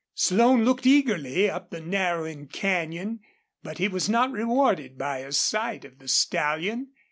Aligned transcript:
Slone 0.15 0.65
looked 0.65 0.87
eagerly 0.87 1.47
up 1.47 1.69
the 1.69 1.79
narrowing 1.79 2.47
canyon, 2.47 3.19
but 3.61 3.77
he 3.77 3.87
was 3.87 4.09
not 4.09 4.31
rewarded 4.31 4.97
by 4.97 5.19
a 5.19 5.31
sight 5.31 5.85
of 5.85 5.99
the 5.99 6.07
stallion. 6.07 6.87